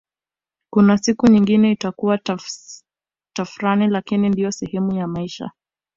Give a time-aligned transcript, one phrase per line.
[0.73, 2.19] Kuna siku nyingine itakuwa
[3.33, 5.51] tafrani lakini ndiyo sehemu ya maisha